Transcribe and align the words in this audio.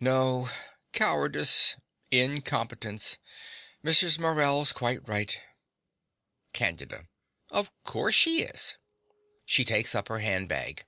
No: 0.00 0.48
cowardice, 0.92 1.76
incompetence. 2.10 3.18
Mrs. 3.84 4.18
Morell's 4.18 4.72
quite 4.72 5.06
right. 5.06 5.40
CANDIDA. 6.52 7.06
Of 7.50 7.70
course 7.84 8.16
she 8.16 8.42
is. 8.42 8.78
(She 9.44 9.64
takes 9.64 9.94
up 9.94 10.08
her 10.08 10.18
handbag.) 10.18 10.84